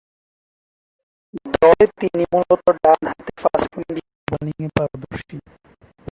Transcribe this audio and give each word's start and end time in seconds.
দলে 1.53 1.85
তিনি 1.99 2.23
মূলতঃ 2.31 2.67
ডানহাতে 2.83 3.31
ফাস্ট 3.41 3.69
মিডিয়াম 3.77 4.17
বোলিংয়ে 4.29 4.69
পারদর্শী। 4.77 5.35